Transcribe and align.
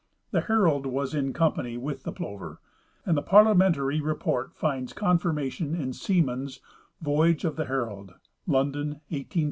The 0.31 0.41
Herald 0.41 0.87
was 0.87 1.13
in 1.13 1.31
company 1.31 1.77
witli 1.77 2.01
the 2.01 2.11
Plover, 2.11 2.59
and 3.05 3.15
the 3.15 3.21
i)arlia 3.21 3.55
mentary 3.55 4.01
report 4.03 4.55
finds 4.55 4.93
confirmation 4.93 5.75
in 5.75 5.93
Seeman's" 5.93 6.59
Voyage 7.03 7.45
of 7.45 7.55
the 7.55 7.65
Herald,'''' 7.65 8.15
London, 8.47 8.87
1853, 9.11 9.39
vol. 9.39 9.39